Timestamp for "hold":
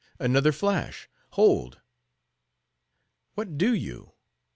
1.33-1.79